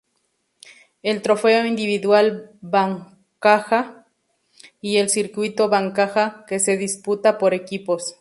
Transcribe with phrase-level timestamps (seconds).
[1.03, 4.07] El Trofeo Individual Bancaja
[4.81, 8.03] y el Circuito Bancaja que se disputa por equipos.